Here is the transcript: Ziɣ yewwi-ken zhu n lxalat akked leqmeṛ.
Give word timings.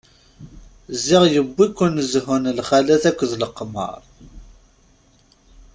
Ziɣ 1.03 1.23
yewwi-ken 1.33 1.95
zhu 2.11 2.35
n 2.41 2.45
lxalat 2.59 3.03
akked 3.09 3.31
leqmeṛ. 3.41 4.01